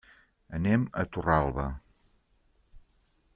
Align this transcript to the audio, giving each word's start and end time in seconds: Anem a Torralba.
Anem 0.59 0.87
a 1.01 1.05
Torralba. 1.17 1.67